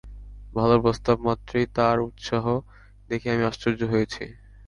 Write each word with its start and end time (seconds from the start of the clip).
ভালো 0.53 0.75
প্রস্তাবমাত্রেই 0.83 1.65
তাঁর 1.75 1.97
উৎসাহ 2.07 2.45
দেখে 3.09 3.27
আমি 3.33 3.43
আশ্চর্য 3.45 3.81
হয়েছি। 3.93 4.23